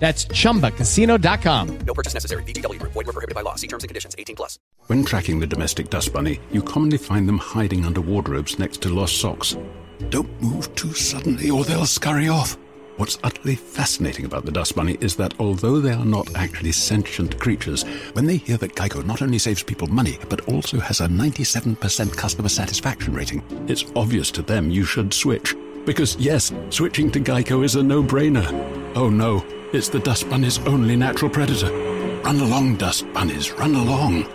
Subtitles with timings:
[0.00, 1.78] That's chumbacasino.com.
[1.86, 2.42] No purchase necessary.
[2.44, 2.80] VGW.
[2.80, 2.92] Group.
[2.92, 3.54] Void were prohibited by law.
[3.54, 4.16] See terms and conditions.
[4.18, 4.58] 18 plus.
[4.86, 8.88] When tracking the domestic dust bunny, you commonly find them hiding under wardrobes next to
[8.88, 9.56] lost socks.
[10.08, 12.56] Don't move too suddenly or they'll scurry off.
[12.96, 17.38] What's utterly fascinating about the dust bunny is that although they are not actually sentient
[17.38, 17.82] creatures,
[18.14, 22.16] when they hear that Geico not only saves people money, but also has a 97%
[22.16, 25.54] customer satisfaction rating, it's obvious to them you should switch.
[25.86, 28.46] Because yes, switching to Geico is a no-brainer.
[28.94, 31.70] Oh no, it's the dust bunny's only natural predator.
[32.22, 34.26] Run along, dust bunnies, run along.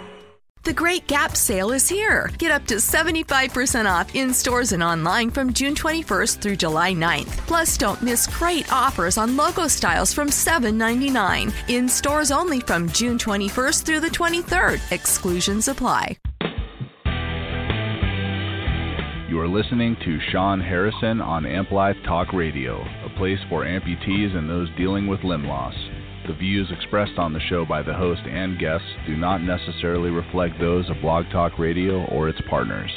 [0.65, 2.31] The Great Gap sale is here.
[2.39, 7.37] Get up to 75% off in stores and online from June 21st through July 9th.
[7.45, 11.53] Plus, don't miss great offers on logo styles from $7.99.
[11.69, 14.81] In stores only from June 21st through the 23rd.
[14.91, 16.17] Exclusions apply.
[19.29, 24.35] You are listening to Sean Harrison on Amp Life Talk Radio, a place for amputees
[24.35, 25.73] and those dealing with limb loss.
[26.27, 30.59] The views expressed on the show by the host and guests do not necessarily reflect
[30.59, 32.91] those of Blog Talk Radio or its partners.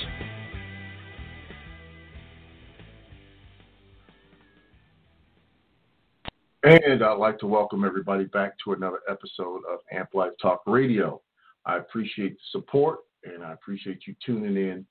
[6.62, 11.20] And I'd like to welcome everybody back to another episode of Amp Life Talk Radio.
[11.64, 14.86] I appreciate the support and I appreciate you tuning in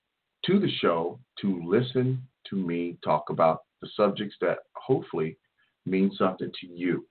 [0.46, 5.38] to the show to listen to me talk about the subjects that hopefully
[5.86, 7.06] mean something to you.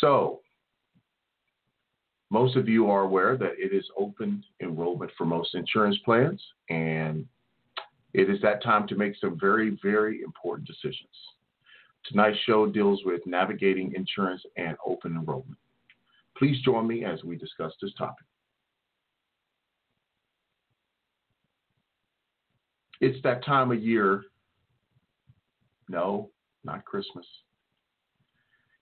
[0.00, 0.40] So,
[2.30, 7.26] most of you are aware that it is open enrollment for most insurance plans, and
[8.14, 11.14] it is that time to make some very, very important decisions.
[12.06, 15.58] Tonight's show deals with navigating insurance and open enrollment.
[16.36, 18.24] Please join me as we discuss this topic.
[23.00, 24.24] It's that time of year.
[25.88, 26.30] No,
[26.64, 27.26] not Christmas.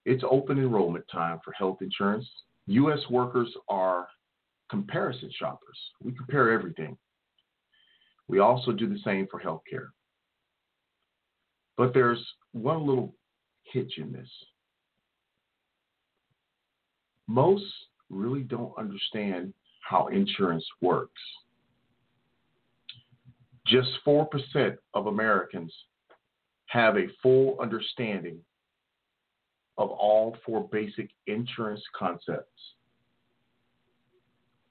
[0.05, 2.29] It's open enrollment time for health insurance.
[2.67, 3.01] U.S.
[3.11, 4.09] workers are
[4.71, 5.79] comparison shoppers.
[6.03, 6.97] We compare everything.
[8.29, 9.89] We also do the same for healthcare.
[11.77, 13.15] But there's one little
[13.65, 14.29] hitch in this.
[17.27, 17.65] Most
[18.09, 19.53] really don't understand
[19.89, 21.21] how insurance works.
[23.67, 25.73] Just 4% of Americans
[26.71, 28.39] have a full understanding
[29.77, 32.47] of all four basic insurance concepts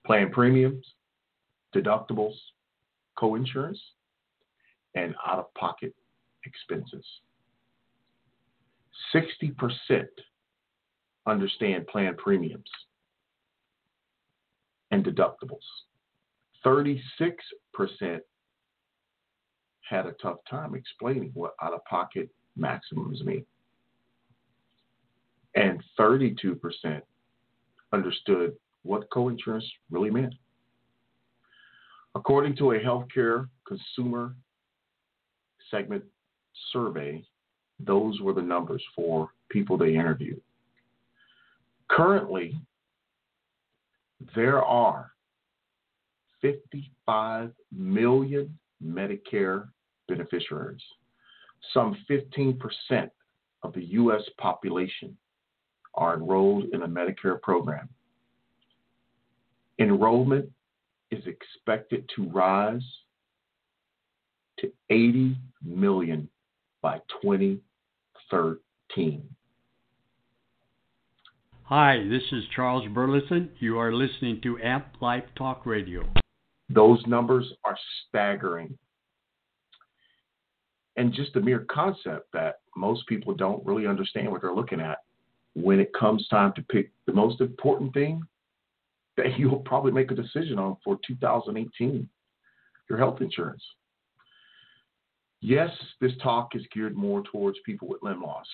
[0.05, 0.85] plan premiums,
[1.75, 2.33] deductibles,
[3.17, 3.77] coinsurance,
[4.95, 5.93] and out of pocket
[6.45, 7.05] expenses.
[9.13, 10.05] 60%
[11.27, 12.69] understand plan premiums
[14.89, 15.59] and deductibles.
[16.65, 17.01] 36%
[19.89, 23.45] had a tough time explaining what out of pocket maximums mean.
[25.55, 27.01] And 32%
[27.91, 30.33] understood what coinsurance really meant.
[32.15, 34.35] According to a healthcare consumer
[35.71, 36.03] segment
[36.71, 37.23] survey,
[37.79, 40.41] those were the numbers for people they interviewed.
[41.89, 42.55] Currently,
[44.35, 45.11] there are
[46.41, 49.69] 55 million Medicare
[50.09, 50.81] beneficiaries.
[51.73, 52.59] Some 15%
[53.63, 54.21] of the U.S.
[54.37, 55.17] population
[55.93, 57.89] are enrolled in a Medicare program.
[59.79, 60.49] Enrollment
[61.11, 62.83] is expected to rise
[64.59, 66.29] to 80 million
[66.81, 69.23] by 2013.
[71.63, 73.49] Hi, this is Charles Burleson.
[73.59, 76.03] You are listening to Amp Life Talk Radio.
[76.69, 77.77] Those numbers are
[78.07, 78.77] staggering.
[80.99, 84.97] And just the mere concept that most people don't really understand what they're looking at
[85.55, 88.21] when it comes time to pick the most important thing
[89.15, 92.07] that you'll probably make a decision on for 2018
[92.89, 93.63] your health insurance.
[95.39, 95.69] Yes,
[96.01, 98.47] this talk is geared more towards people with limb loss.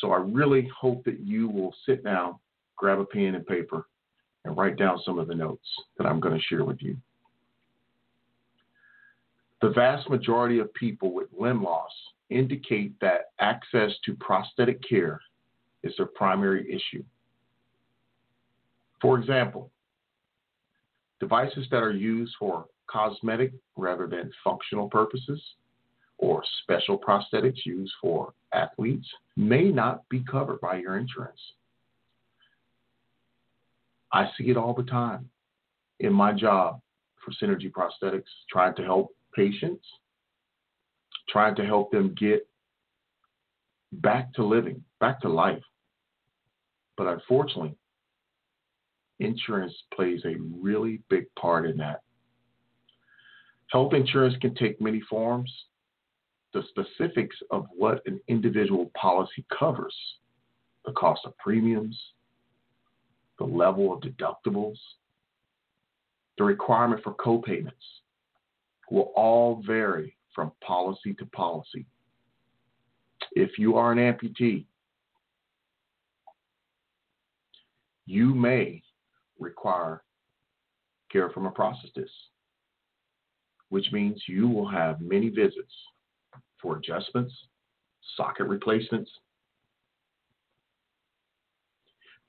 [0.00, 2.34] So I really hope that you will sit down,
[2.76, 3.86] grab a pen and paper,
[4.44, 5.68] and write down some of the notes
[5.98, 6.96] that I'm going to share with you.
[9.64, 11.90] The vast majority of people with limb loss
[12.28, 15.18] indicate that access to prosthetic care
[15.82, 17.02] is their primary issue.
[19.00, 19.70] For example,
[21.18, 25.40] devices that are used for cosmetic rather than functional purposes
[26.18, 31.40] or special prosthetics used for athletes may not be covered by your insurance.
[34.12, 35.30] I see it all the time
[36.00, 36.82] in my job
[37.24, 39.84] for Synergy Prosthetics, trying to help patients,
[41.28, 42.46] trying to help them get
[43.92, 45.62] back to living, back to life.
[46.96, 47.76] But unfortunately,
[49.20, 52.02] insurance plays a really big part in that.
[53.70, 55.50] Health insurance can take many forms,
[56.52, 59.94] the specifics of what an individual policy covers,
[60.84, 61.98] the cost of premiums,
[63.38, 64.76] the level of deductibles,
[66.38, 67.72] the requirement for copayments
[68.90, 71.86] will all vary from policy to policy.
[73.32, 74.66] If you are an amputee,
[78.06, 78.82] you may
[79.38, 80.02] require
[81.10, 82.10] care from a prosthetist,
[83.68, 85.72] which means you will have many visits
[86.60, 87.32] for adjustments,
[88.16, 89.10] socket replacements.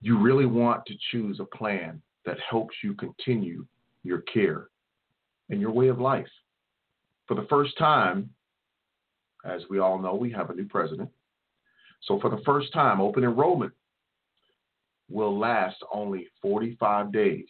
[0.01, 3.65] You really want to choose a plan that helps you continue
[4.03, 4.67] your care
[5.49, 6.27] and your way of life.
[7.27, 8.29] For the first time,
[9.43, 11.09] as we all know, we have a new president.
[12.03, 13.73] So, for the first time, open enrollment
[15.09, 17.47] will last only 45 days,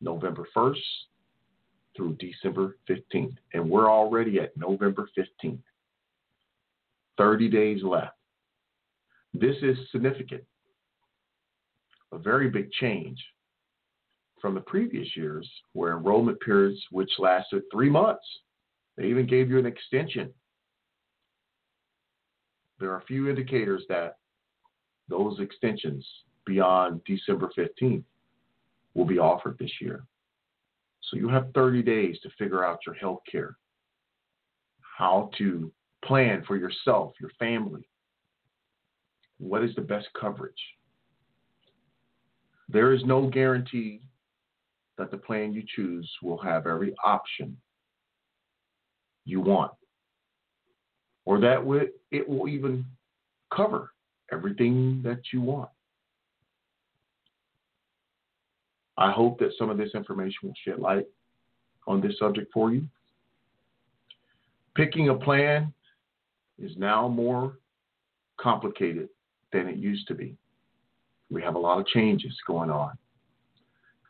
[0.00, 0.78] November 1st
[1.96, 3.36] through December 15th.
[3.52, 5.60] And we're already at November 15th.
[7.16, 8.16] 30 days left.
[9.32, 10.42] This is significant.
[12.12, 13.24] A very big change
[14.44, 18.26] from the previous years where enrollment periods which lasted three months.
[18.94, 20.34] They even gave you an extension.
[22.78, 24.18] There are a few indicators that
[25.08, 26.06] those extensions
[26.44, 28.04] beyond December 15th
[28.92, 30.04] will be offered this year.
[31.04, 33.56] So you have 30 days to figure out your health care,
[34.98, 35.72] how to
[36.04, 37.88] plan for yourself, your family.
[39.38, 40.52] What is the best coverage?
[42.68, 44.02] There is no guarantee
[44.98, 47.56] that the plan you choose will have every option
[49.24, 49.72] you want,
[51.24, 52.84] or that it will even
[53.54, 53.92] cover
[54.32, 55.70] everything that you want.
[58.96, 61.06] I hope that some of this information will shed light
[61.86, 62.86] on this subject for you.
[64.76, 65.72] Picking a plan
[66.58, 67.58] is now more
[68.38, 69.08] complicated
[69.52, 70.36] than it used to be.
[71.30, 72.96] We have a lot of changes going on.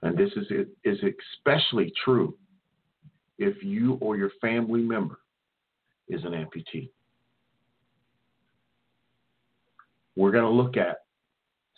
[0.04, 0.46] And this is,
[0.84, 0.98] is
[1.34, 2.36] especially true
[3.38, 5.18] if you or your family member
[6.08, 6.90] is an amputee.
[10.14, 10.98] We're going to look at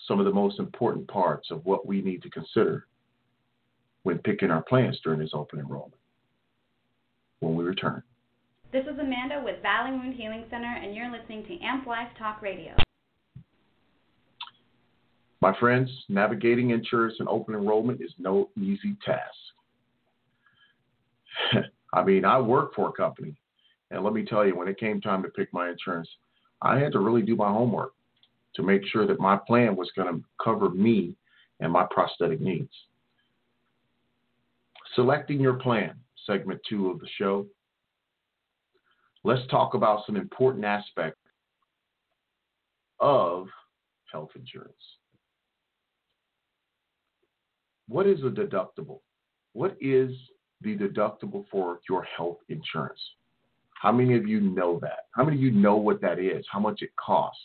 [0.08, 2.88] some of the most important parts of what we need to consider
[4.02, 5.94] when picking our plans during this open enrollment
[7.38, 8.02] when we return.
[8.72, 12.42] This is Amanda with Valley Wound Healing Center, and you're listening to Amp Life Talk
[12.42, 12.74] Radio.
[15.46, 19.30] My friends, navigating insurance and open enrollment is no easy task.
[21.92, 23.36] I mean, I work for a company,
[23.92, 26.08] and let me tell you, when it came time to pick my insurance,
[26.62, 27.92] I had to really do my homework
[28.56, 31.14] to make sure that my plan was going to cover me
[31.60, 32.74] and my prosthetic needs.
[34.96, 35.94] Selecting your plan,
[36.26, 37.46] segment two of the show.
[39.22, 41.20] Let's talk about some important aspects
[42.98, 43.46] of
[44.10, 44.74] health insurance.
[47.88, 49.00] What is a deductible?
[49.52, 50.10] What is
[50.62, 53.00] the deductible for your health insurance?
[53.74, 55.06] How many of you know that?
[55.12, 56.44] How many of you know what that is?
[56.50, 57.40] How much it costs?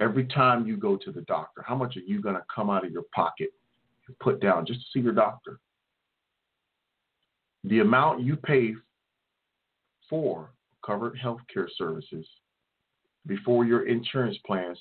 [0.00, 2.84] Every time you go to the doctor, how much are you going to come out
[2.84, 3.50] of your pocket
[4.08, 5.60] and put down just to see your doctor.
[7.64, 8.74] The amount you pay
[10.08, 10.50] for
[10.84, 12.26] covered health care services
[13.26, 14.74] before your insurance plan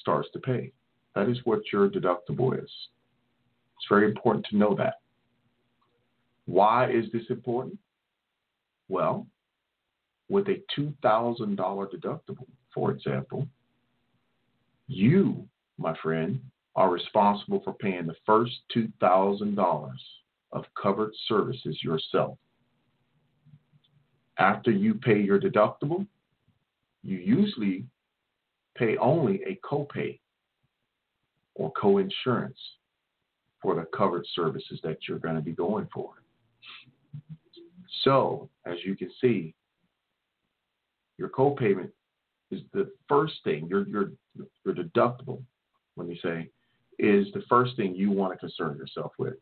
[0.00, 0.72] starts to pay.
[1.14, 2.70] That is what your deductible is.
[3.76, 4.94] It's very important to know that.
[6.46, 7.78] Why is this important?
[8.88, 9.26] Well,
[10.28, 13.46] with a $2,000 deductible, for example,
[14.88, 15.46] you,
[15.78, 16.40] my friend,
[16.74, 19.92] are responsible for paying the first $2,000
[20.52, 22.38] of covered services yourself.
[24.38, 26.06] After you pay your deductible,
[27.02, 27.84] you usually
[28.76, 30.18] pay only a copay
[31.54, 32.58] or co-insurance
[33.60, 36.10] for the covered services that you're going to be going for.
[38.04, 39.54] So, as you can see,
[41.18, 41.90] your copayment
[42.50, 44.12] is the first thing, your, your,
[44.64, 45.42] your deductible,
[45.96, 46.48] let me say,
[46.98, 49.34] is the first thing you want to concern yourself with.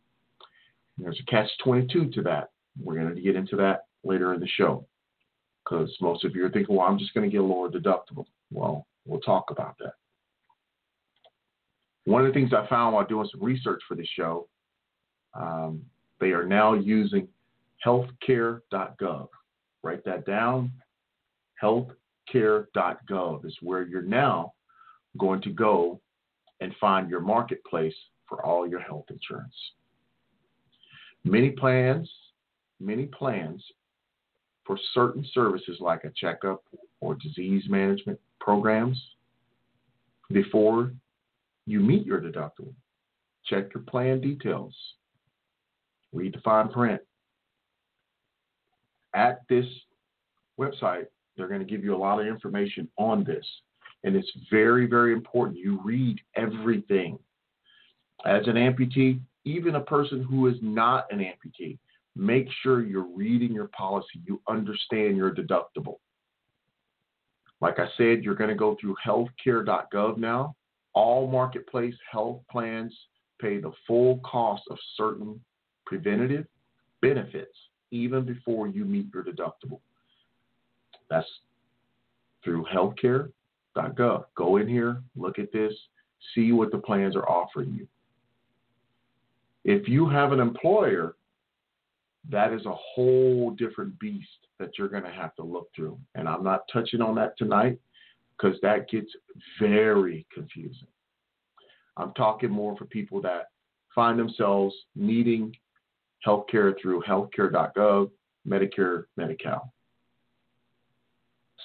[0.99, 2.51] There's a catch 22 to that.
[2.83, 4.87] We're going to get into that later in the show
[5.65, 8.27] because most of you are thinking, well, I'm just going to get a lower deductible.
[8.51, 9.95] Well, we'll talk about that.
[12.05, 14.49] One of the things I found while doing some research for this show,
[15.35, 15.83] um,
[16.19, 17.29] they are now using
[17.85, 19.29] healthcare.gov.
[19.83, 20.73] Write that down.
[21.63, 24.53] Healthcare.gov is where you're now
[25.19, 26.01] going to go
[26.61, 27.95] and find your marketplace
[28.29, 29.55] for all your health insurance.
[31.25, 32.11] Many plans,
[32.79, 33.63] many plans
[34.65, 36.63] for certain services like a checkup
[37.01, 38.99] or disease management programs
[40.31, 40.93] before
[41.67, 42.75] you meet your deductible.
[43.47, 44.75] Check your plan details.
[46.13, 47.01] Read the fine print.
[49.15, 49.67] At this
[50.59, 53.45] website, they're going to give you a lot of information on this.
[54.05, 57.19] And it's very, very important you read everything.
[58.25, 61.79] As an amputee, even a person who is not an amputee,
[62.17, 64.21] make sure you're reading your policy.
[64.27, 65.97] You understand your deductible.
[67.61, 70.55] Like I said, you're going to go through healthcare.gov now.
[70.95, 72.95] All marketplace health plans
[73.41, 75.41] pay the full cost of certain
[75.87, 76.47] preventative
[77.01, 77.57] benefits
[77.91, 79.81] even before you meet your deductible.
[81.09, 81.27] That's
[82.45, 84.25] through healthcare.gov.
[84.35, 85.73] Go in here, look at this,
[86.35, 87.87] see what the plans are offering you.
[89.65, 91.17] If you have an employer,
[92.31, 94.29] that is a whole different beast
[94.59, 95.99] that you're going to have to look through.
[96.15, 97.79] And I'm not touching on that tonight
[98.41, 99.11] because that gets
[99.61, 100.89] very confusing.
[101.97, 103.49] I'm talking more for people that
[103.95, 105.55] find themselves needing
[106.27, 108.11] healthcare through healthcare.gov,
[108.47, 109.73] Medicare, Medi-Cal.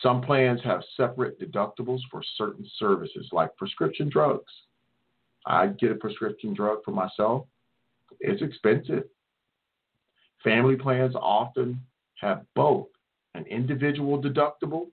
[0.01, 4.51] Some plans have separate deductibles for certain services like prescription drugs.
[5.45, 7.45] I get a prescription drug for myself.
[8.19, 9.03] It's expensive.
[10.43, 11.79] Family plans often
[12.19, 12.87] have both
[13.35, 14.87] an individual deductible,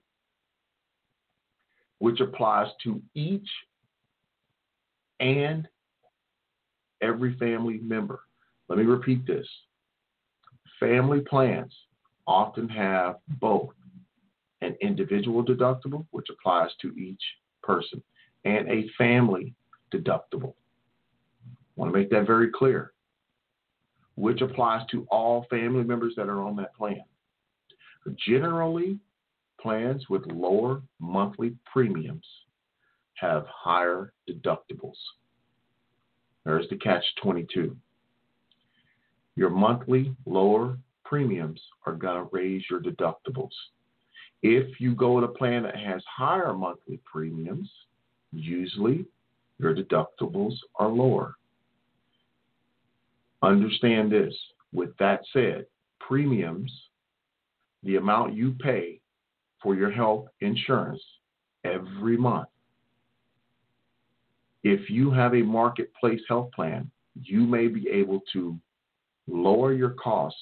[2.02, 3.48] which applies to each
[5.20, 5.68] and
[7.00, 8.22] every family member.
[8.68, 9.46] Let me repeat this.
[10.80, 11.72] Family plans
[12.26, 13.70] often have both
[14.62, 17.22] an individual deductible, which applies to each
[17.62, 18.02] person,
[18.44, 19.54] and a family
[19.94, 20.54] deductible.
[21.46, 22.94] I want to make that very clear,
[24.16, 27.04] which applies to all family members that are on that plan.
[28.26, 28.98] Generally,
[29.62, 32.26] plans with lower monthly premiums
[33.14, 34.96] have higher deductibles.
[36.44, 37.76] There's the catch 22.
[39.36, 43.52] Your monthly lower premiums are going to raise your deductibles.
[44.42, 47.70] If you go to a plan that has higher monthly premiums,
[48.32, 49.06] usually
[49.58, 51.36] your deductibles are lower.
[53.42, 54.34] Understand this.
[54.72, 55.66] With that said,
[56.00, 56.72] premiums,
[57.84, 59.01] the amount you pay
[59.62, 61.02] for your health insurance
[61.64, 62.48] every month.
[64.64, 68.58] If you have a marketplace health plan, you may be able to
[69.26, 70.40] lower your costs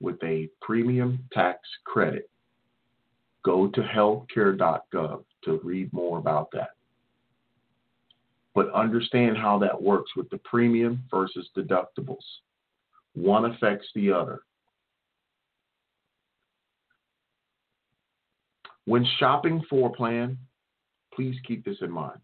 [0.00, 2.28] with a premium tax credit.
[3.44, 6.70] Go to healthcare.gov to read more about that.
[8.54, 12.24] But understand how that works with the premium versus deductibles.
[13.14, 14.40] One affects the other.
[18.90, 20.36] When shopping for a plan,
[21.14, 22.18] please keep this in mind.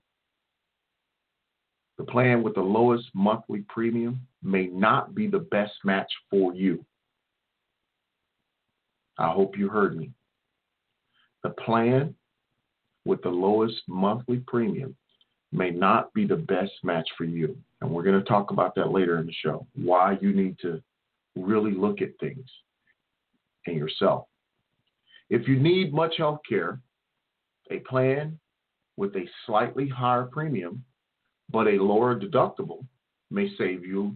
[1.97, 6.85] The plan with the lowest monthly premium may not be the best match for you.
[9.17, 10.11] I hope you heard me.
[11.45, 12.17] The plan
[13.05, 14.97] with the lowest monthly premium
[15.53, 17.57] may not be the best match for you.
[17.81, 19.69] And we're going to talk about that later in the show.
[19.77, 20.83] Why you need to
[21.37, 22.51] really look at things
[23.69, 24.27] and yourself.
[25.31, 26.81] If you need much health care,
[27.71, 28.39] a plan
[28.97, 30.85] with a slightly higher premium
[31.51, 32.85] but a lower deductible
[33.31, 34.15] may save you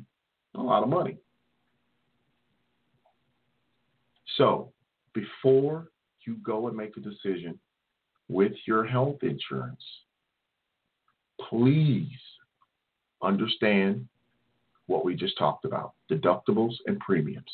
[0.54, 1.16] a lot of money.
[4.36, 4.72] So,
[5.14, 5.88] before
[6.26, 7.58] you go and make a decision
[8.28, 9.82] with your health insurance,
[11.48, 12.08] please
[13.22, 14.06] understand
[14.86, 17.50] what we just talked about deductibles and premiums.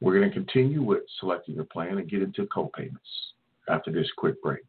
[0.00, 3.08] We're going to continue with selecting your plan and get into co-payments
[3.68, 4.62] after this quick break.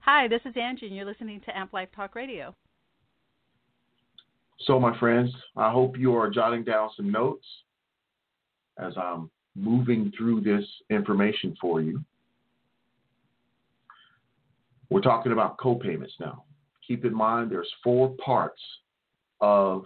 [0.00, 2.54] Hi, this is Angie, and you're listening to Amp Life Talk Radio.
[4.60, 7.46] So, my friends, I hope you are jotting down some notes
[8.78, 12.02] as I'm moving through this information for you.
[14.88, 16.44] We're talking about co-payments now.
[16.86, 18.60] Keep in mind there's four parts
[19.40, 19.84] of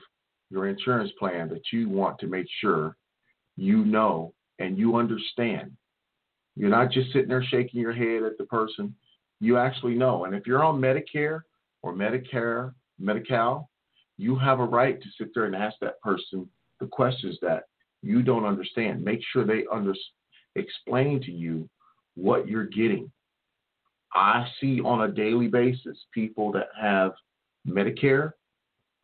[0.50, 2.96] your insurance plan that you want to make sure
[3.56, 5.72] you know and you understand.
[6.56, 8.94] You're not just sitting there shaking your head at the person.
[9.40, 10.24] You actually know.
[10.24, 11.42] And if you're on Medicare
[11.82, 13.68] or Medicare, Medi-Cal,
[14.16, 16.48] you have a right to sit there and ask that person
[16.80, 17.64] the questions that
[18.02, 19.04] you don't understand.
[19.04, 19.94] Make sure they under,
[20.54, 21.68] explain to you
[22.14, 23.10] what you're getting.
[24.14, 27.12] I see on a daily basis people that have
[27.68, 28.32] Medicare,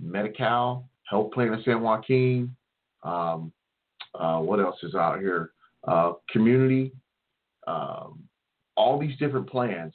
[0.00, 2.56] Medi-Cal, Health Plan of San Joaquin,
[3.02, 3.52] um,
[4.14, 5.50] uh, what else is out here?
[5.84, 6.92] Uh, community,
[7.66, 8.22] um,
[8.76, 9.94] all these different plans.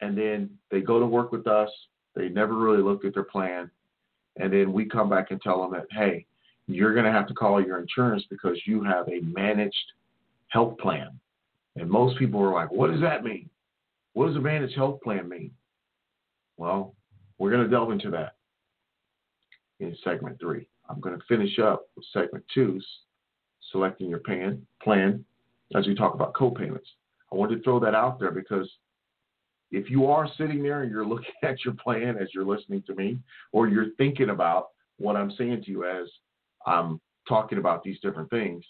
[0.00, 1.70] And then they go to work with us.
[2.14, 3.70] They never really looked at their plan.
[4.36, 6.26] And then we come back and tell them that, hey,
[6.66, 9.92] you're going to have to call your insurance because you have a managed
[10.48, 11.10] health plan.
[11.76, 13.48] And most people are like, what does that mean?
[14.14, 15.50] What does a managed health plan mean?
[16.56, 16.94] Well,
[17.38, 18.36] we're going to delve into that
[19.80, 20.66] in segment three.
[20.92, 22.80] I'm going to finish up with segment two,
[23.70, 25.24] selecting your plan, plan
[25.74, 26.88] as we talk about co-payments.
[27.32, 28.68] I wanted to throw that out there because
[29.70, 32.94] if you are sitting there and you're looking at your plan as you're listening to
[32.94, 33.18] me,
[33.52, 36.08] or you're thinking about what I'm saying to you as
[36.66, 38.64] I'm talking about these different things,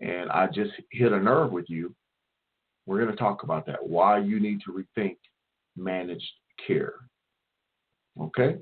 [0.00, 1.94] and I just hit a nerve with you,
[2.86, 3.86] we're going to talk about that.
[3.86, 5.16] Why you need to rethink
[5.76, 6.32] managed
[6.66, 6.94] care.
[8.18, 8.56] Okay?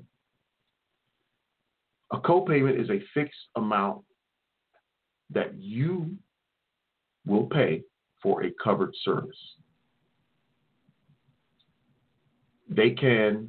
[2.10, 4.02] A copayment is a fixed amount
[5.30, 6.16] that you
[7.26, 7.82] will pay
[8.22, 9.36] for a covered service.
[12.68, 13.48] They can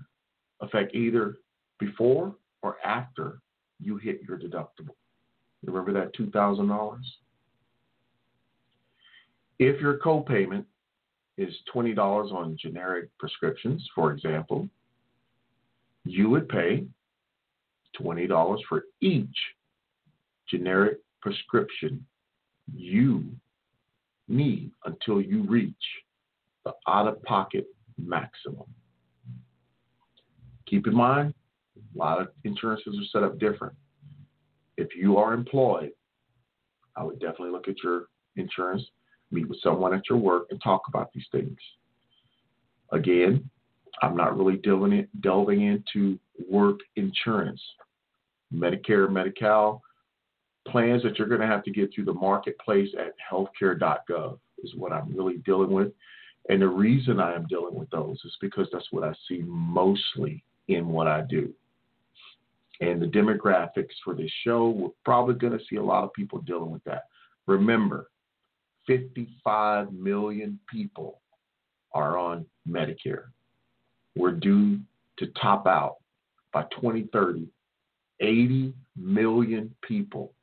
[0.61, 1.37] affect either
[1.79, 3.39] before or after
[3.79, 4.95] you hit your deductible.
[5.63, 6.99] Remember that $2,000?
[9.59, 10.65] If your copayment
[11.37, 11.97] is $20
[12.33, 14.69] on generic prescriptions, for example,
[16.05, 16.85] you would pay
[17.99, 19.27] $20 for each
[20.49, 22.05] generic prescription
[22.73, 23.25] you
[24.27, 25.75] need until you reach
[26.65, 27.65] the out of pocket
[27.97, 28.65] maximum.
[30.67, 31.33] Keep in mind,
[31.77, 33.75] a lot of insurances are set up different.
[34.77, 35.91] If you are employed,
[36.95, 38.83] I would definitely look at your insurance,
[39.31, 41.57] meet with someone at your work, and talk about these things.
[42.91, 43.49] Again,
[44.01, 47.61] I'm not really delving, delving into work insurance.
[48.53, 49.81] Medicare, Medi-Cal,
[50.67, 54.91] plans that you're going to have to get through the marketplace at healthcare.gov is what
[54.91, 55.91] I'm really dealing with.
[56.49, 60.43] And the reason I am dealing with those is because that's what I see mostly
[60.67, 61.53] in what I do.
[62.81, 66.39] And the demographics for this show, we're probably going to see a lot of people
[66.39, 67.03] dealing with that.
[67.45, 68.09] Remember,
[68.87, 71.19] 55 million people
[71.93, 73.25] are on Medicare.
[74.15, 74.79] We're due
[75.17, 75.97] to top out
[76.51, 77.47] by 2030
[78.21, 80.33] 80 million people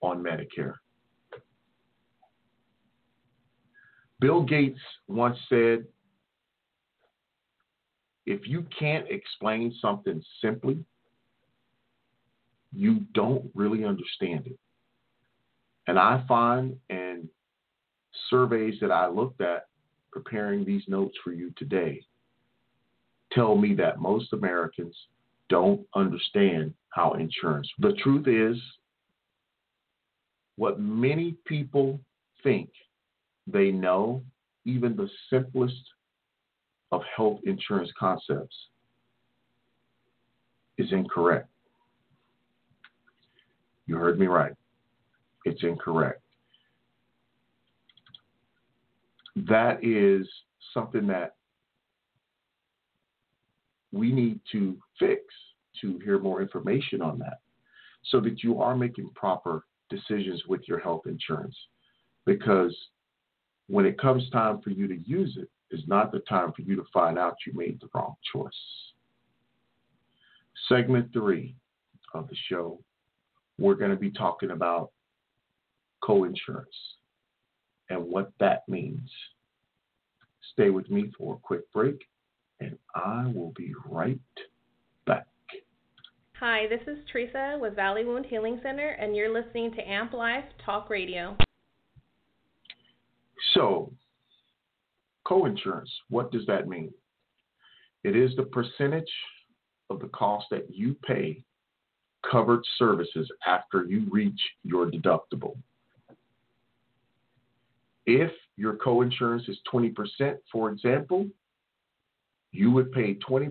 [0.00, 0.74] on Medicare.
[4.20, 5.84] Bill Gates once said,
[8.26, 10.78] if you can't explain something simply,
[12.72, 14.58] you don't really understand it.
[15.86, 17.28] And I find, and
[18.30, 19.66] surveys that I looked at
[20.10, 22.06] preparing these notes for you today
[23.32, 24.96] tell me that most Americans
[25.48, 27.68] don't understand how insurance.
[27.78, 28.60] The truth is,
[30.56, 32.00] what many people
[32.42, 32.70] think
[33.46, 34.22] they know,
[34.64, 35.74] even the simplest
[36.92, 38.56] of health insurance concepts,
[40.78, 41.48] is incorrect.
[43.86, 44.52] You heard me right.
[45.44, 46.22] It's incorrect.
[49.36, 50.26] That is
[50.72, 51.34] something that
[53.94, 55.22] we need to fix
[55.80, 57.38] to hear more information on that
[58.10, 61.56] so that you are making proper decisions with your health insurance.
[62.26, 62.74] Because
[63.68, 66.76] when it comes time for you to use it, is not the time for you
[66.76, 68.52] to find out you made the wrong choice.
[70.68, 71.54] Segment three
[72.14, 72.78] of the show,
[73.58, 74.90] we're going to be talking about
[76.02, 76.64] coinsurance
[77.90, 79.10] and what that means.
[80.52, 81.98] Stay with me for a quick break,
[82.60, 84.18] and I will be right
[85.06, 85.26] back.
[86.40, 90.44] Hi, this is Teresa with Valley Wound Healing Center, and you're listening to Amp Life
[90.64, 91.36] Talk Radio.
[93.54, 93.92] So,
[95.26, 96.92] coinsurance, what does that mean?
[98.02, 99.10] It is the percentage
[99.90, 101.42] of the cost that you pay
[102.30, 105.56] covered services after you reach your deductible.
[108.06, 109.94] If your coinsurance is 20%,
[110.52, 111.26] for example,
[112.54, 113.50] you would pay 20%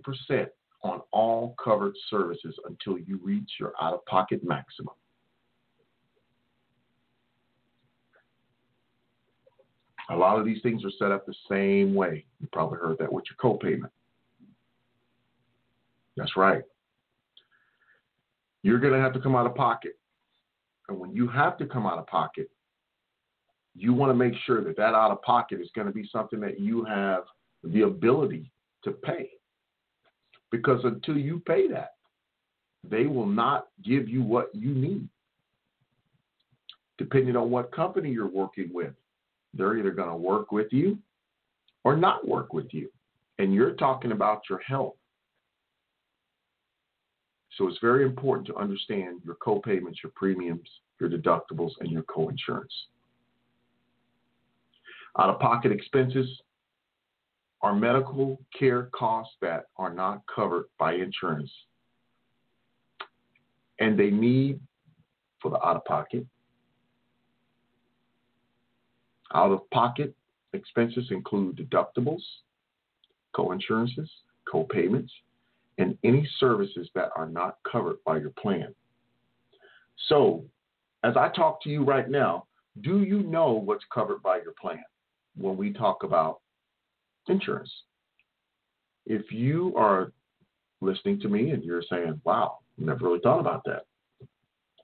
[0.82, 4.96] on all covered services until you reach your out of pocket maximum.
[10.10, 12.26] A lot of these things are set up the same way.
[12.40, 13.90] You probably heard that with your copayment.
[16.16, 16.64] That's right.
[18.62, 20.00] You're going to have to come out of pocket.
[20.88, 22.50] And when you have to come out of pocket,
[23.76, 26.40] you want to make sure that that out of pocket is going to be something
[26.40, 27.24] that you have
[27.66, 28.53] the ability
[28.84, 29.30] to pay.
[30.52, 31.94] Because until you pay that,
[32.84, 35.08] they will not give you what you need.
[36.98, 38.94] Depending on what company you're working with,
[39.54, 40.98] they're either going to work with you
[41.84, 42.90] or not work with you.
[43.40, 44.96] And you're talking about your health.
[47.58, 50.68] So it's very important to understand your co-payments, your premiums,
[51.00, 52.74] your deductibles, and your co-insurance.
[55.20, 56.28] Out-of-pocket expenses
[57.64, 61.50] are medical care costs that are not covered by insurance.
[63.80, 64.60] And they need
[65.42, 66.26] for the out-of-pocket.
[69.34, 70.14] Out-of-pocket
[70.52, 72.22] expenses include deductibles,
[73.34, 74.12] co-insurances,
[74.52, 75.12] co-payments,
[75.78, 78.76] and any services that are not covered by your plan.
[80.10, 80.44] So,
[81.04, 82.46] as I talk to you right now,
[82.82, 84.84] do you know what's covered by your plan
[85.36, 86.42] when we talk about
[87.28, 87.72] insurance?
[89.06, 90.12] If you are
[90.82, 93.86] listening to me and you're saying, wow, never really thought about that.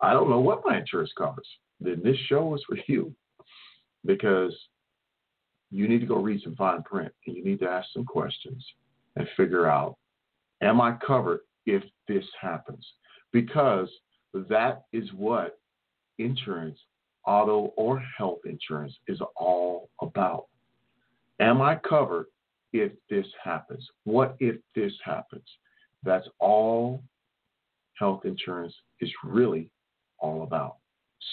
[0.01, 1.47] I don't know what my insurance covers.
[1.79, 3.13] Then this show is for you
[4.05, 4.55] because
[5.71, 8.65] you need to go read some fine print and you need to ask some questions
[9.15, 9.95] and figure out
[10.61, 12.85] Am I covered if this happens?
[13.31, 13.89] Because
[14.33, 15.57] that is what
[16.17, 16.77] insurance,
[17.25, 20.48] auto or health insurance, is all about.
[21.39, 22.27] Am I covered
[22.73, 23.87] if this happens?
[24.03, 25.47] What if this happens?
[26.03, 27.01] That's all
[27.97, 29.71] health insurance is really
[30.19, 30.77] all about.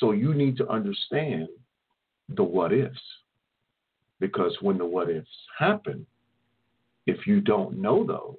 [0.00, 1.48] So you need to understand
[2.28, 2.98] the what ifs.
[4.18, 6.06] Because when the what ifs happen,
[7.06, 8.36] if you don't know those,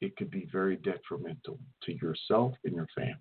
[0.00, 3.14] it could be very detrimental to yourself and your family.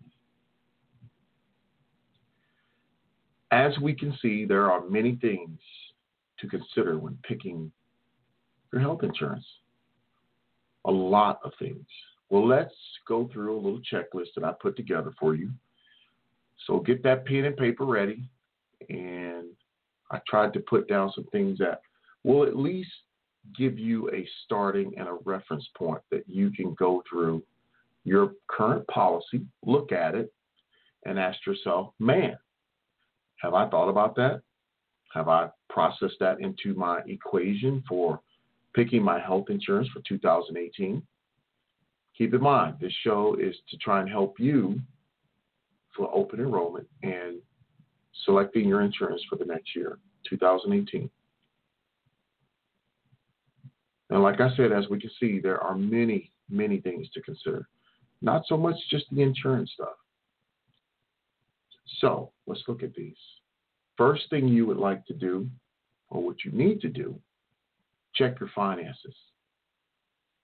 [3.51, 5.60] As we can see, there are many things
[6.41, 7.71] to consider when picking
[8.71, 9.45] your health insurance.
[10.86, 11.86] A lot of things.
[12.30, 12.73] Well, let's
[13.08, 15.49] go through a little checklist that I put together for you.
[16.67, 18.23] So get that pen and paper ready.
[18.89, 19.47] And
[20.12, 21.82] I tried to put down some things that
[22.23, 22.91] will at least
[23.58, 27.43] give you a starting and a reference point that you can go through
[28.06, 30.32] your current policy, look at it,
[31.06, 32.38] and ask yourself, man,
[33.38, 34.41] have I thought about that?
[35.13, 38.21] Have I processed that into my equation for
[38.75, 41.01] picking my health insurance for 2018?
[42.17, 44.79] Keep in mind, this show is to try and help you
[45.95, 47.39] for open enrollment and
[48.25, 51.09] selecting your insurance for the next year, 2018.
[54.09, 57.67] And like I said, as we can see, there are many, many things to consider.
[58.21, 59.95] Not so much just the insurance stuff.
[61.99, 63.15] So let's look at these.
[63.99, 65.45] First thing you would like to do,
[66.09, 67.19] or what you need to do,
[68.15, 69.13] check your finances.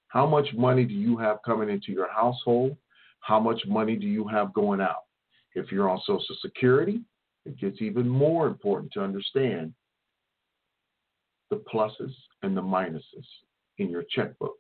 [0.10, 2.76] How much money do you have coming into your household?
[3.22, 5.06] How much money do you have going out?
[5.54, 7.00] If you're on Social Security,
[7.46, 9.74] it gets even more important to understand
[11.50, 12.14] the pluses
[12.44, 13.26] and the minuses
[13.78, 14.58] in your checkbook.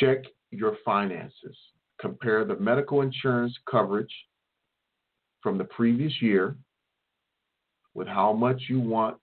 [0.00, 1.58] Check your finances.
[2.00, 4.14] Compare the medical insurance coverage
[5.42, 6.56] from the previous year
[7.94, 9.16] with how much you want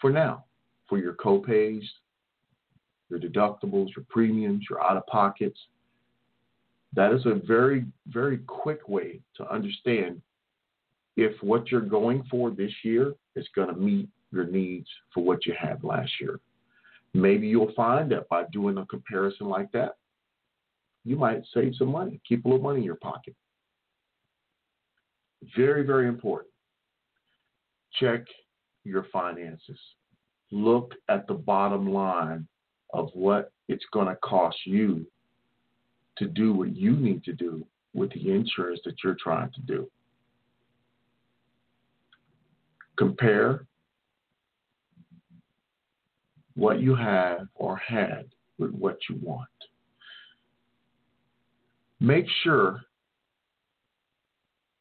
[0.00, 0.44] for now
[0.88, 1.82] for your copays,
[3.08, 5.58] your deductibles, your premiums, your out of pockets.
[6.94, 10.20] That is a very, very quick way to understand
[11.16, 15.46] if what you're going for this year is going to meet your needs for what
[15.46, 16.40] you had last year.
[17.14, 19.96] Maybe you'll find that by doing a comparison like that,
[21.04, 23.34] you might save some money, keep a little money in your pocket.
[25.56, 26.50] Very, very important.
[27.98, 28.24] Check
[28.84, 29.78] your finances.
[30.50, 32.46] Look at the bottom line
[32.92, 35.06] of what it's going to cost you
[36.18, 39.88] to do what you need to do with the insurance that you're trying to do.
[42.96, 43.66] Compare
[46.54, 48.26] what you have or had
[48.58, 49.48] with what you want.
[52.00, 52.82] Make sure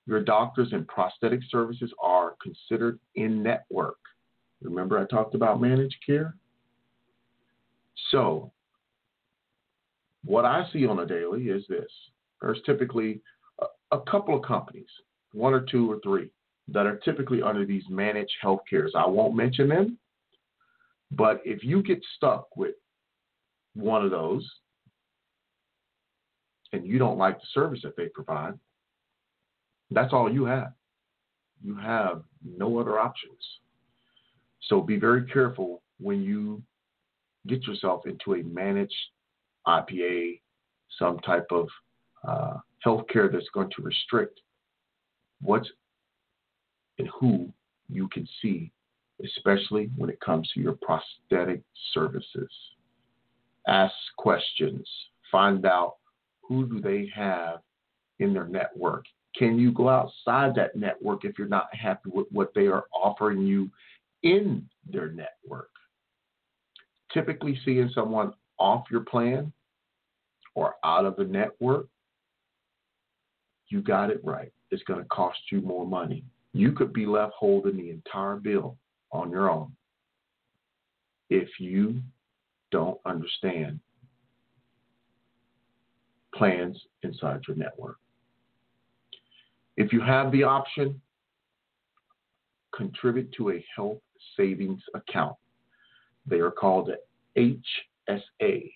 [0.07, 3.97] your doctors and prosthetic services are considered in network.
[4.61, 6.35] Remember, I talked about managed care?
[8.11, 8.51] So,
[10.23, 11.89] what I see on a daily is this
[12.41, 13.21] there's typically
[13.59, 13.65] a,
[13.95, 14.89] a couple of companies,
[15.33, 16.29] one or two or three,
[16.67, 18.93] that are typically under these managed health cares.
[18.95, 19.97] I won't mention them,
[21.11, 22.75] but if you get stuck with
[23.75, 24.47] one of those
[26.73, 28.53] and you don't like the service that they provide,
[29.91, 30.73] that's all you have.
[31.63, 33.39] You have no other options.
[34.67, 36.61] So be very careful when you
[37.47, 38.93] get yourself into a managed
[39.67, 40.41] IPA,
[40.97, 41.67] some type of
[42.27, 44.39] uh, health care that's going to restrict
[45.41, 45.69] what's
[46.97, 47.51] and who
[47.89, 48.71] you can see,
[49.23, 51.61] especially when it comes to your prosthetic
[51.93, 52.49] services.
[53.67, 54.87] Ask questions.
[55.31, 55.95] Find out
[56.41, 57.59] who do they have
[58.19, 59.05] in their network.
[59.37, 63.41] Can you go outside that network if you're not happy with what they are offering
[63.41, 63.69] you
[64.23, 65.69] in their network?
[67.13, 69.51] Typically, seeing someone off your plan
[70.53, 71.87] or out of the network,
[73.67, 74.51] you got it right.
[74.71, 76.23] It's going to cost you more money.
[76.53, 78.77] You could be left holding the entire bill
[79.11, 79.71] on your own
[81.29, 82.01] if you
[82.71, 83.79] don't understand
[86.33, 87.97] plans inside your network.
[89.77, 91.01] If you have the option,
[92.75, 93.99] contribute to a health
[94.37, 95.35] savings account.
[96.25, 96.89] They are called
[97.37, 98.71] HSA,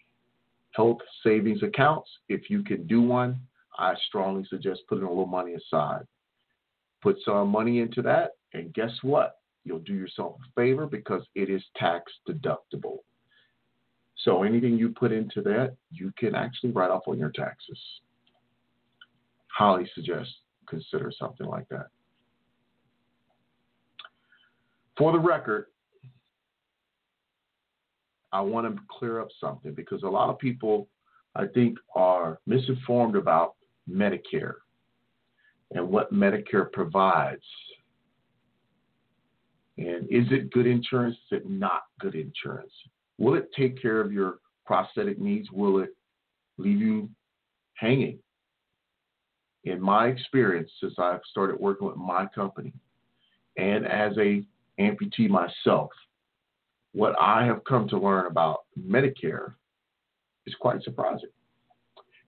[0.71, 2.09] health savings accounts.
[2.27, 3.39] If you can do one,
[3.77, 6.05] I strongly suggest putting a little money aside.
[7.01, 9.39] Put some money into that, and guess what?
[9.63, 12.99] You'll do yourself a favor because it is tax deductible.
[14.25, 17.79] So anything you put into that, you can actually write off on your taxes.
[19.47, 20.29] Highly suggest
[20.69, 21.87] consider something like that.
[24.97, 25.65] For the record,
[28.31, 30.87] I want to clear up something because a lot of people,
[31.35, 33.55] I think, are misinformed about
[33.89, 34.55] Medicare
[35.71, 37.43] and what Medicare provides.
[39.77, 41.15] And is it good insurance?
[41.31, 42.71] Is it not good insurance?
[43.17, 45.49] Will it take care of your prosthetic needs?
[45.51, 45.95] Will it
[46.57, 47.09] leave you
[47.75, 48.19] hanging?
[49.65, 52.73] In my experience, since I've started working with my company
[53.57, 54.43] and as a
[54.79, 55.89] amputee myself,
[56.93, 59.53] what I have come to learn about Medicare
[60.47, 61.29] is quite surprising.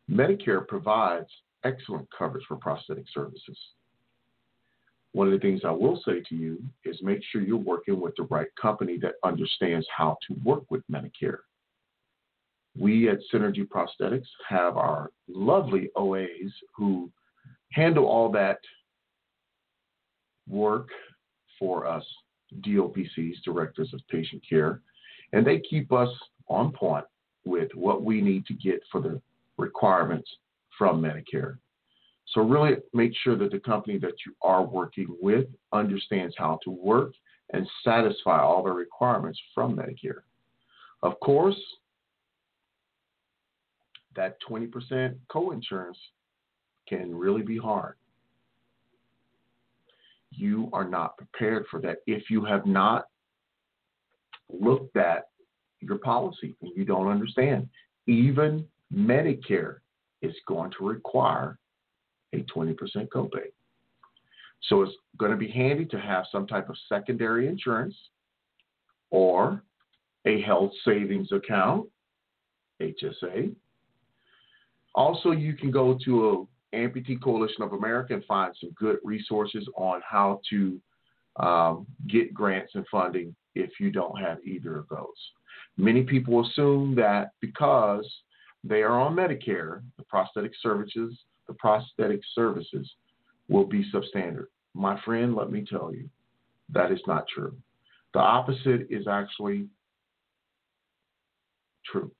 [0.09, 1.29] Medicare provides
[1.63, 3.57] excellent coverage for prosthetic services.
[5.13, 8.15] One of the things I will say to you is make sure you're working with
[8.15, 11.39] the right company that understands how to work with Medicare.
[12.77, 17.09] We at Synergy Prosthetics have our lovely OAs who
[17.71, 18.59] handle all that
[20.47, 20.89] work
[21.57, 22.05] for us
[22.61, 24.81] DOPCs, Directors of Patient Care,
[25.33, 26.09] and they keep us
[26.47, 27.05] on point
[27.45, 29.21] with what we need to get for the
[29.57, 30.29] requirements
[30.77, 31.57] from Medicare.
[32.33, 36.71] So, really make sure that the company that you are working with understands how to
[36.71, 37.13] work
[37.53, 40.21] and satisfy all the requirements from Medicare.
[41.03, 41.59] Of course,
[44.15, 45.97] that 20% co-insurance
[46.87, 47.95] can really be hard
[50.31, 53.05] you are not prepared for that if you have not
[54.49, 55.29] looked at
[55.79, 57.67] your policy and you don't understand.
[58.07, 59.77] Even Medicare
[60.21, 61.57] is going to require
[62.33, 62.75] a 20%
[63.13, 63.51] copay.
[64.69, 67.95] So it's going to be handy to have some type of secondary insurance
[69.09, 69.63] or
[70.25, 71.87] a health savings account,
[72.81, 73.53] HSA.
[74.93, 79.67] Also, you can go to a Amputee Coalition of America and find some good resources
[79.75, 80.79] on how to
[81.37, 85.07] um, get grants and funding if you don't have either of those.
[85.77, 88.05] Many people assume that because
[88.63, 92.89] they are on Medicare, the prosthetic services, the prosthetic services
[93.49, 94.47] will be substandard.
[94.73, 96.09] My friend, let me tell you,
[96.69, 97.55] that is not true.
[98.13, 99.67] The opposite is actually
[101.85, 102.11] true.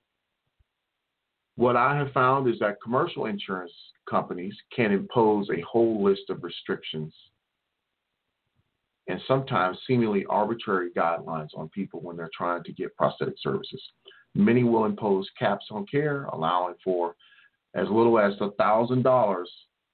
[1.56, 3.72] What I have found is that commercial insurance
[4.08, 7.12] companies can impose a whole list of restrictions
[9.08, 13.82] and sometimes seemingly arbitrary guidelines on people when they're trying to get prosthetic services.
[14.34, 17.16] Many will impose caps on care, allowing for
[17.74, 19.44] as little as $1,000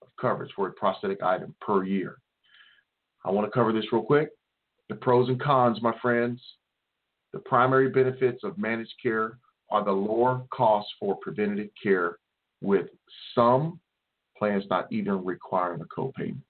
[0.02, 2.18] of coverage for a prosthetic item per year.
[3.24, 4.30] I want to cover this real quick.
[4.88, 6.40] The pros and cons, my friends.
[7.32, 9.38] The primary benefits of managed care
[9.70, 12.18] are the lower costs for preventative care,
[12.60, 12.88] with
[13.34, 13.78] some
[14.36, 16.40] plans not even requiring a copayment.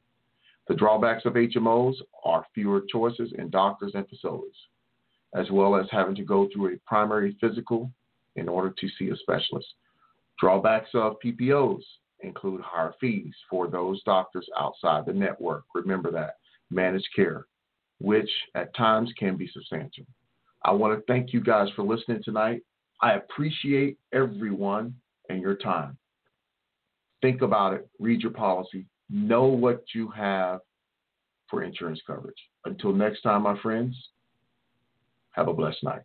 [0.69, 4.53] The drawbacks of HMOs are fewer choices in doctors and facilities,
[5.35, 7.91] as well as having to go through a primary physical
[8.37, 9.67] in order to see a specialist.
[10.39, 11.83] Drawbacks of PPOs
[12.21, 15.65] include higher fees for those doctors outside the network.
[15.75, 16.37] Remember that
[16.71, 17.47] managed care,
[17.99, 20.05] which at times can be substantial.
[20.65, 22.63] I want to thank you guys for listening tonight.
[23.01, 24.95] I appreciate everyone
[25.29, 25.97] and your time.
[27.23, 30.61] Think about it, read your policy, know what you have
[31.49, 32.37] for insurance coverage.
[32.65, 33.97] Until next time, my friends,
[35.33, 36.03] have a blessed night.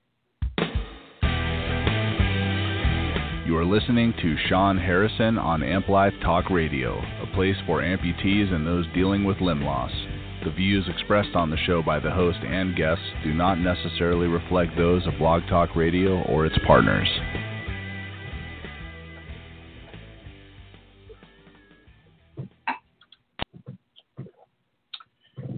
[3.45, 8.53] You are listening to Sean Harrison on Amp Life Talk Radio, a place for amputees
[8.53, 9.91] and those dealing with limb loss.
[10.43, 14.75] The views expressed on the show by the host and guests do not necessarily reflect
[14.75, 17.07] those of Blog Talk Radio or its partners.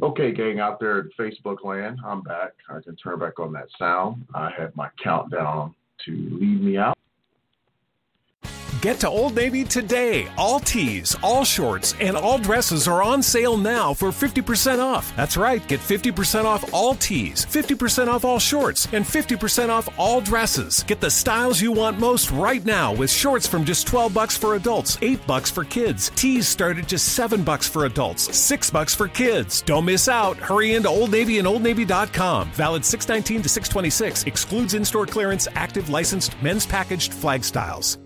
[0.04, 2.52] Okay, gang out there in Facebook land, I'm back.
[2.70, 4.24] I can turn back on that sound.
[4.36, 5.74] I had my countdown
[6.06, 6.95] to lead me out.
[8.86, 10.28] Get to Old Navy today.
[10.38, 15.12] All tees, all shorts, and all dresses are on sale now for 50% off.
[15.16, 20.22] That's right, get 50% off all tees, 50% off all shorts, and 50% off all
[20.22, 20.84] dresses.
[20.84, 24.54] Get the styles you want most right now with shorts from just 12 bucks for
[24.54, 26.12] adults, 8 bucks for kids.
[26.12, 29.64] Tees start at just 7 bucks for adults, 6 bucks for kids.
[29.64, 30.38] Don't miss out.
[30.38, 32.52] Hurry into Old Navy and OldNavy.com.
[32.52, 34.26] Valid 619 to 626.
[34.26, 37.98] Excludes in-store clearance, active licensed men's packaged flag styles.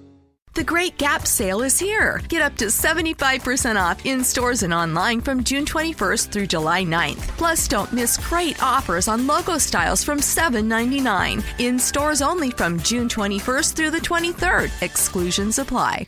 [0.56, 2.22] The Great Gap sale is here.
[2.28, 7.28] Get up to 75% off in stores and online from June 21st through July 9th.
[7.38, 11.44] Plus, don't miss great offers on logo styles from $7.99.
[11.60, 14.72] In stores only from June 21st through the 23rd.
[14.82, 16.08] Exclusions apply.